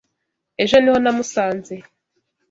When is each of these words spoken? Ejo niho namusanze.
Ejo 0.63 0.77
niho 0.79 0.97
namusanze. 1.01 1.75